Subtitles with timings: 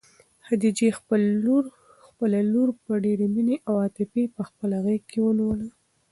[0.45, 0.87] خدیجې
[2.13, 5.67] خپله لور په ډېرې مینې او عاطفې په خپله غېږ کې ونیوله.